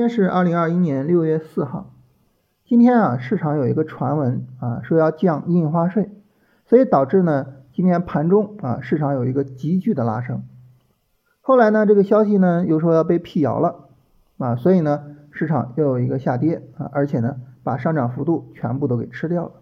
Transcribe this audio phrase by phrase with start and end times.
[0.00, 1.92] 今天是二零二一年六月四号。
[2.64, 6.08] 今天啊，市场有一个传闻啊，说要降印花税，
[6.64, 10.42] 所以导致呢，今天盘中啊，市场有一个急剧的拉升。
[11.42, 13.90] 后来呢，这个消息呢又说要被辟谣了
[14.38, 19.52] 啊，所以呢，市场又有一个下跌啊，而且呢，把上涨幅度全部都给吃掉了。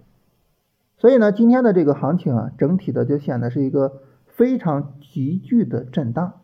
[0.98, 6.38] 所以呢，今天的这个行情啊，整体的就显得是一个非常急剧的震荡。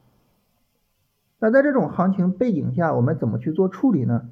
[1.44, 4.30] 那在这种行情背景下，我们怎么去做处理呢？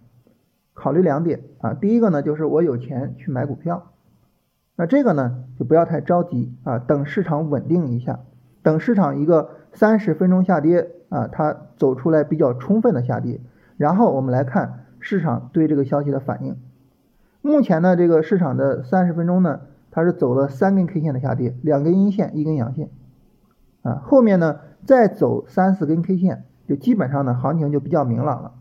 [0.72, 3.92] 考虑两点啊，第一个呢，就是我有钱去买股票，
[4.76, 8.20] 那这个呢，就不要太着急啊，等市场稳定一下，
[8.62, 13.42] 等市场一个三十分钟下跌啊，它走出来比较充分的下跌，
[13.76, 16.56] 然后我们来看市场对这个消息的反应。
[17.42, 22.88] 目前呢，这个市场的三十分钟呢，它是走了三根 K 线的下跌，两根阴线，一根阳线
[23.82, 26.44] 啊，后面呢再走三四根 K 线。
[26.72, 28.54] 就基本上呢，行情就比较明朗了，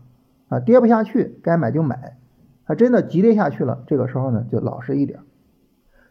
[0.48, 2.18] 啊，跌不下去，该买就买，
[2.64, 5.20] 啊，真的急跌下去了，这个时候呢就老实一点。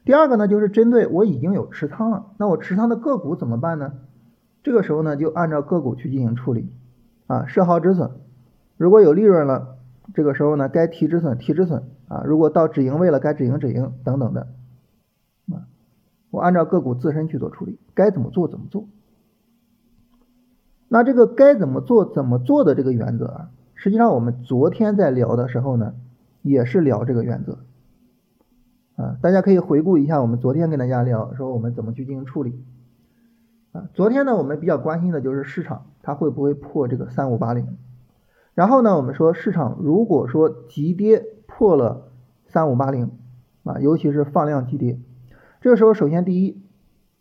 [0.04, 3.94] 第二个呢，就是针对我已经有持仓了，那我持仓的个股怎么办呢？
[4.64, 6.72] 这个时候呢，就按照个股去进行处理，
[7.28, 8.10] 啊，设好止损，
[8.78, 9.78] 如果有利润了，
[10.16, 14.48] 这个时候呢，该提止损提止损，啊，如果到止盈位了，该止盈止盈等等的，
[15.54, 15.70] 啊，
[16.32, 18.88] 我按照个股自身去做处理，该怎么做怎么做。
[20.94, 25.94] 那这个该怎么做怎么做的这个原则啊，实际上我们昨天在聊的时候呢，
[26.42, 27.60] 也是聊这个原则。
[28.98, 32.62] 啊，大家可以回顾一下我们昨天跟大家聊说我们怎么去进行处理。
[33.72, 33.88] 啊。
[33.94, 37.78] 昨天呢，我们比较关心的就是市场它会不会破这个三五八零，
[38.54, 42.10] 然后呢，我们说市场如果说急跌破了
[42.48, 43.12] 三五八零
[43.64, 45.00] 啊，尤其是放量急跌，
[45.62, 46.62] 这个时候首先第一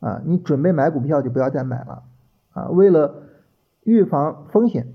[0.00, 2.02] 啊，你准备买股票就不要再买了。
[2.50, 3.29] 啊，为了
[3.82, 4.86] 预防风险，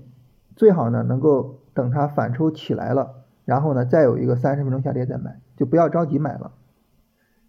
[0.54, 6.52] 最好呢能够等它反抽起来了，然后呢再有一个三十分钟下跌再买，就不要着急买了。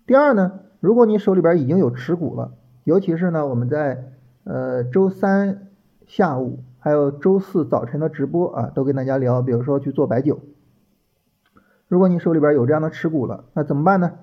[0.05, 2.53] 第二呢，如果你手里边已经有持股了，
[2.83, 4.11] 尤其是呢我们在
[4.43, 5.67] 呃周三
[6.05, 10.39] 下午还有周四早晨的直播啊，都跟大家聊，比如说去做白酒。
[11.87, 14.13] 如果你手里边有这样的持股了，那怎么办呢？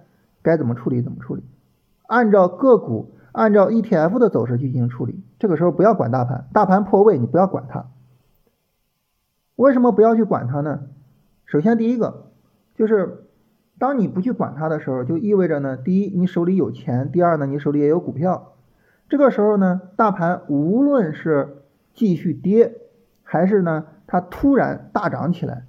[0.42, 1.44] 该怎么处理怎么处理，
[2.06, 3.13] 按照个股。
[3.34, 7.86] 按照 ETF 的走势去进行处理，这个时候不要管大盘，大盘破位你不要管它。
[9.56, 10.84] 为什么不要去管它呢？
[11.44, 12.30] 首先第一个
[12.76, 13.24] 就是，
[13.76, 18.52] 当你不去管它的时候，就意味着呢，第一你手里有钱，第二呢你手里也有股票。
[19.08, 22.76] 这个时候呢，大盘无论是继续跌，
[23.24, 25.66] 还是呢它突然大涨起来，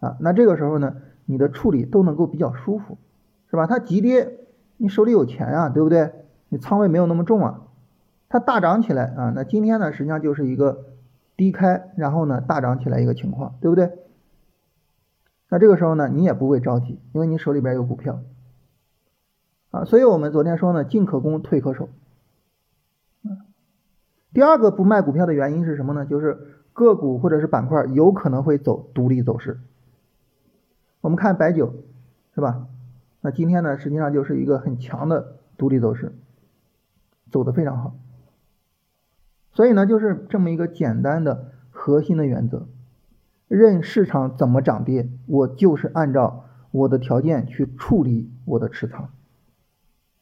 [0.00, 2.98] 啊，那这个时候呢你的处理都能够比较舒服，
[3.50, 3.68] 是吧？
[3.68, 4.40] 它急跌，
[4.78, 6.12] 你手里有钱啊，对不对？
[6.48, 7.62] 你仓位没有那么重啊，
[8.28, 10.84] 它大涨起来啊，那今天呢实际上就是一个
[11.36, 13.92] 低开，然后呢大涨起来一个情况，对不对？
[15.48, 18.20] 那这个时候呢你也不会着急，因为你手里边有股票
[19.70, 21.88] 啊，所以我们昨天说呢进可攻退可守。
[24.32, 26.04] 第二个不卖股票的原因是什么呢？
[26.04, 26.38] 就是
[26.72, 29.60] 个股或者是板块有可能会走独立走势。
[31.00, 31.74] 我们看白酒
[32.34, 32.66] 是吧？
[33.20, 36.12] 那今天呢实际上就是一个很强的独立走势。
[37.36, 37.94] 走的非常好，
[39.52, 42.66] 所以呢，就是这么一个简单的核心的原则，
[43.46, 49.10] 任市场怎么涨跌，我就是按照我的条件去处理我的持仓。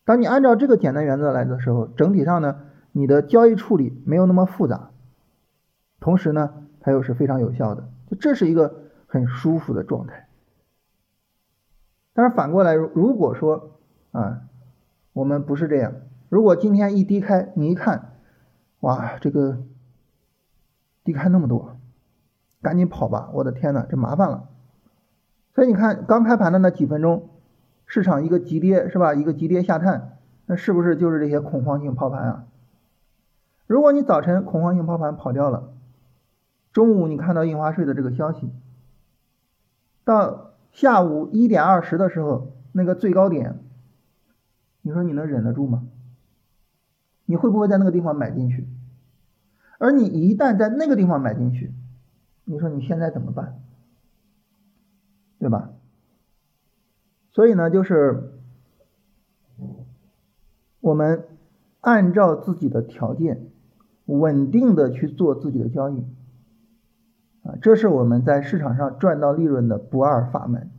[0.04, 4.90] 当你按照这个简单原则来的时候，整体上呢，你的交易处理没有那么复杂，
[6.00, 10.26] 同时呢，它又是非常有效的，就这是一个很舒服的状态。
[12.12, 13.78] 但是反过来，如果说
[14.10, 14.40] 啊，
[15.12, 15.92] 我们不是这样。
[16.34, 18.16] 如果今天一低开，你一看，
[18.80, 19.62] 哇，这个
[21.04, 21.76] 低开那么多，
[22.60, 23.30] 赶紧跑吧！
[23.34, 24.48] 我的天呐，这麻烦了。
[25.54, 27.28] 所以你看，刚开盘的那几分钟，
[27.86, 29.14] 市场一个急跌是吧？
[29.14, 32.46] 一个急跌下探，那是不是就是这些恐慌性抛盘啊？
[33.68, 35.72] 如果你早晨恐慌性抛盘跑掉了，
[36.72, 38.50] 中午你看到印花税的这个消息，
[40.02, 43.60] 到下午一点二十的时候，那个最高点，
[44.82, 45.84] 你说你能忍得住吗？
[47.26, 48.66] 你会不会在那个地方买进去？
[49.78, 51.72] 而你一旦在那个地方买进去，
[52.44, 53.60] 你说你现在怎么办？
[55.38, 55.72] 对吧？
[57.32, 58.32] 所以呢，就是
[60.80, 61.24] 我们
[61.80, 63.46] 按照自己的条件，
[64.06, 66.06] 稳定的去做自己的交易，
[67.42, 70.70] 啊，这是我们在市场上赚到利润的不二法门。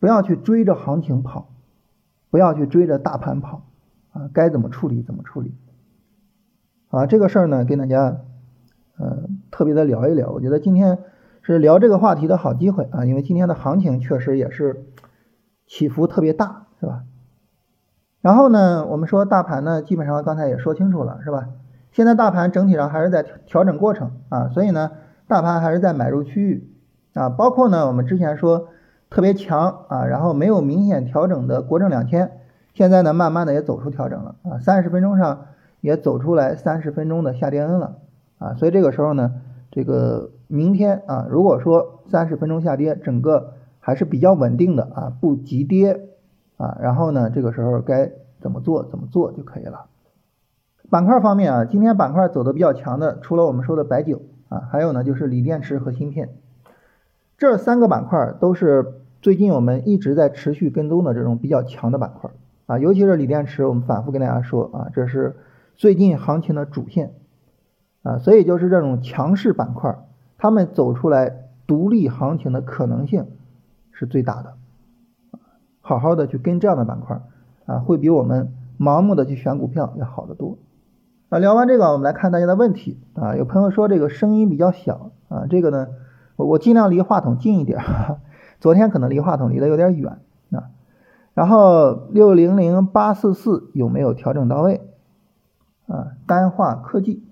[0.00, 1.52] 不要去追着行情跑，
[2.30, 3.66] 不要去追着大盘跑。
[4.12, 5.54] 啊，该怎么处理怎么处理。
[6.88, 8.20] 啊，这个事儿呢，跟大家
[8.98, 10.30] 呃特别的聊一聊。
[10.30, 10.98] 我觉得今天
[11.40, 14.84] 是聊这个话题的好机会啊，因为今天的行情确实也是
[15.66, 17.04] 起伏特别大，是吧？
[18.20, 21.48] 然后呢，我们说大盘呢，基本上刚才也说清楚了，是吧？
[21.90, 24.92] 现在大盘整体上还是在调整过程啊，所以呢，
[25.26, 26.70] 大盘还是在买入区域
[27.14, 28.68] 啊，包括呢，我们之前说
[29.10, 32.41] 特别强啊，然后没有明显调整的国证两千，
[32.74, 35.46] 现在呢，慢慢的也走出调整了啊，三十分钟上
[35.80, 37.98] 也走出来三十分钟的下跌 N 了
[38.38, 39.34] 啊，所以这个时候呢，
[39.70, 46.08] 这个明天啊，如果说三十分钟下跌，整个还是比较稳定的啊，不急跌
[46.56, 48.10] 啊，然后呢，这个时候该
[48.40, 49.86] 怎么做怎么做就可以了。
[50.88, 56.30] 板块方面啊，今天板块走的比较强的，除了我们说的白酒啊，还有呢就是锂电池和芯片，
[57.36, 62.30] 这三个板块都是最近我们一直在持续跟踪的这种比较强的板块
[62.66, 65.36] 啊，尤其是锂电池，我们反复跟大家说啊，这是
[65.76, 67.14] 最近行情的主线
[68.02, 69.96] 啊，所以就是这种强势板块，
[70.38, 73.26] 他们走出来独立行情的可能性
[73.90, 74.54] 是最大的，
[75.80, 77.20] 好好的去跟这样的板块
[77.66, 80.58] 啊，会比我们盲目的去选股票要好得多。
[81.28, 83.36] 啊，聊完这个，我们来看大家的问题啊。
[83.36, 85.88] 有朋友说这个声音比较小啊，这个呢，
[86.36, 87.80] 我我尽量离话筒近一点。
[88.60, 90.18] 昨天可能离话筒离得有点远。
[91.34, 94.82] 然后六零零八四四有没有调整到位
[95.86, 96.08] 啊？
[96.26, 97.24] 丹化科技，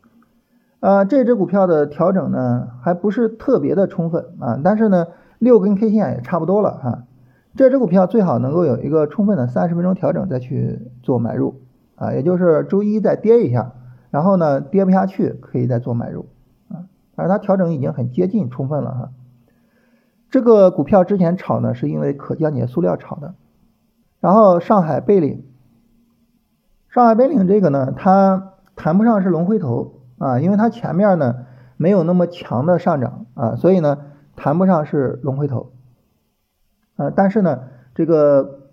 [0.80, 5.08] 呃，这只股票的调整呢还不是特别的充分啊，但是呢
[5.38, 7.04] 六根 K 线也差不多了哈。
[7.56, 11.60] 这只股票最好能够有一个充分的三十分钟调整再去做买入
[11.96, 13.72] 啊，也就是周一再跌一下。
[14.10, 16.26] 然后呢，跌不下去可以再做买入
[16.68, 19.10] 啊，而它调整已经很接近充分了哈。
[20.30, 23.34] 这个股票之前炒呢，是因为可降解塑料炒的。
[24.20, 25.44] 然后上海贝岭，
[26.90, 31.46] 上海贝岭这个呢，它谈不上是龙回头啊，因为它前面呢
[31.76, 33.98] 没有那么强的上涨啊，所以呢
[34.36, 35.72] 谈不上是龙回头
[36.96, 37.10] 啊。
[37.10, 37.64] 但是呢，
[37.94, 38.68] 这个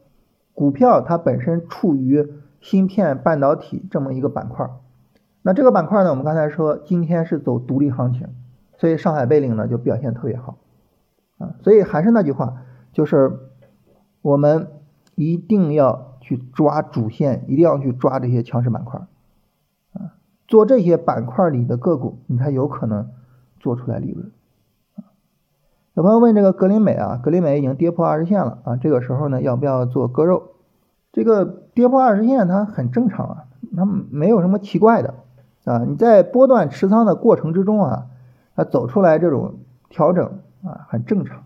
[0.54, 4.70] 股票它本身处于芯片半导体这么一个板块。
[5.44, 8.28] 那这个板块呢，我们刚才说今天是走独立行情，
[8.78, 10.58] 所以上海贝岭呢就表现特别好
[11.38, 11.56] 啊。
[11.62, 13.40] 所以还是那句话，就是
[14.22, 14.68] 我们
[15.18, 19.02] 一定要去抓主线，一定要去抓这些强势板块
[19.94, 20.14] 啊，
[20.48, 23.10] 做这些板块里的个股，你才有可能
[23.60, 24.32] 做出来利润。
[25.96, 30.52] 有朋友问这个格林美啊，格林美已经跌破二十线了啊，这个时候呢要不要做割肉？
[31.12, 31.44] 这个
[31.74, 35.16] 跌破二十线它很正常啊，它没有什么奇怪的。
[35.64, 38.06] 啊，你在波段持仓的过程之中啊，
[38.56, 39.56] 它走出来这种
[39.90, 41.44] 调整啊，很正常。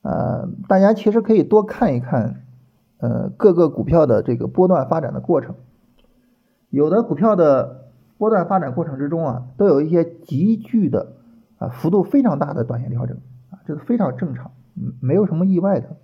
[0.00, 2.42] 呃，大家其实可以多看一看，
[3.00, 5.54] 呃，各个股票的这个波段发展的过程。
[6.68, 11.14] 有的股票的波段发展过程之中啊，都有一些急剧的
[11.58, 13.16] 啊，幅度非常大的短线调整
[13.50, 15.96] 啊，这个非常正常，嗯，没有什么意外的。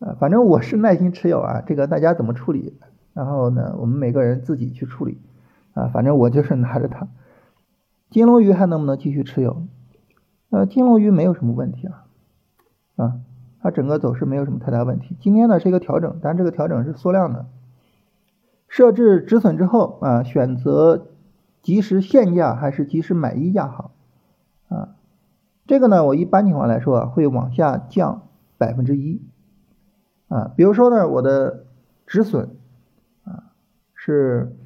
[0.00, 2.78] 啊，反正我是耐心持有啊，这个大家怎么处理？
[3.14, 5.20] 然后呢，我们每个人自己去处理。
[5.74, 7.08] 啊，反正我就是拿着它。
[8.10, 9.62] 金龙鱼还能不能继续持有？
[10.50, 12.04] 呃，金龙鱼没有什么问题啊，
[12.96, 13.20] 啊，
[13.62, 15.16] 它整个走势没有什么太大问题。
[15.20, 17.46] 今天呢是一个调整，但这个调整是缩量的。
[18.68, 21.06] 设置止损之后啊，选择
[21.62, 23.92] 及时限价还是及时买一价好？
[24.68, 24.96] 啊，
[25.66, 28.22] 这个呢，我一般情况来说啊，会往下降
[28.58, 29.22] 百分之一。
[30.28, 31.64] 啊，比如说呢，我的
[32.06, 32.56] 止损
[33.24, 33.44] 啊
[33.94, 34.56] 是。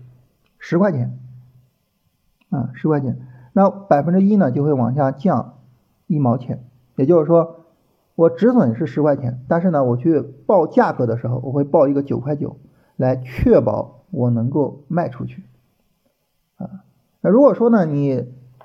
[0.58, 1.16] 十块钱，
[2.50, 3.20] 啊，十块钱，
[3.52, 5.58] 那百分之一呢就会往下降
[6.08, 6.64] 一毛钱，
[6.96, 7.55] 也就是说，
[8.16, 12.56] 我止损是十块钱，但是呢，我去报价格的时候，我会报一个九块九，
[12.96, 15.44] 来确保我能够卖出去，
[16.56, 16.82] 啊，
[17.20, 18.24] 那如果说呢，你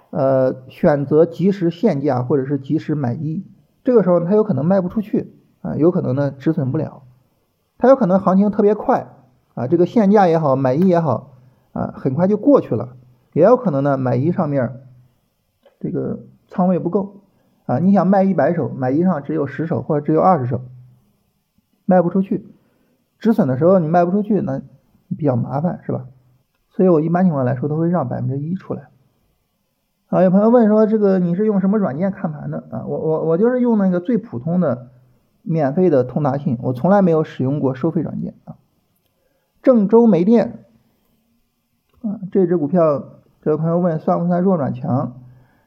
[0.09, 3.43] 呃选择及时限价或者是及时买一，
[3.83, 7.03] 这个时候它有可能卖不出去，啊，有可能呢止损不了，
[7.77, 9.07] 它有可能行情特别快，
[9.53, 11.27] 啊，这个限价也好，买一也好。
[11.73, 12.97] 啊，很快就过去了，
[13.31, 14.81] 也有可能呢，买一上面
[15.79, 17.20] 这个仓位不够
[17.65, 20.61] 啊，你想卖一百手，买一上只有十手或者只有二十手，
[21.85, 22.45] 卖不出去，
[23.19, 24.61] 止损的时候你卖不出去，那
[25.17, 26.05] 比较麻烦是吧？
[26.69, 28.89] 所以我一般情况来说都会让百分之一出来。
[30.07, 32.85] 啊，有朋友问说这个你是用什么软件看盘的啊？
[32.85, 34.87] 我我我就是用那个最普通的
[35.41, 38.55] 免费的通达信，我从来没有使用过收费软件啊。
[39.61, 40.65] 郑州煤电。
[42.01, 43.03] 啊，这只股票，
[43.43, 45.21] 这位朋友问算不算弱转强？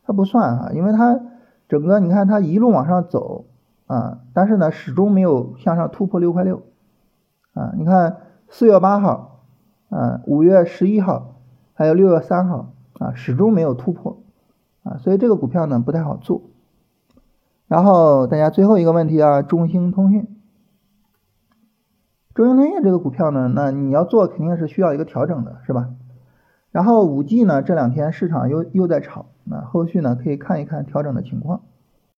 [0.04, 1.20] 它不算啊，因为它
[1.68, 3.46] 整个你看它一路往上走
[3.86, 6.62] 啊但是呢始终没有向上突破六块六
[7.52, 8.18] 啊你看
[8.48, 9.40] 四月八号
[9.88, 11.36] 啊五月十一号
[11.72, 14.22] 还有六月三号啊始终没有突破
[14.82, 16.42] 啊所以这个股票呢不太好做。
[17.66, 20.28] 然后大家最后一个问题啊中兴通讯。
[22.34, 25.90] 中兴通讯这个股票呢那你要做肯定是需要一个调整的是吧？
[26.70, 31.62] 然后五 g 呢这两天市场又又在炒那后续呢可以看一看调整的情况。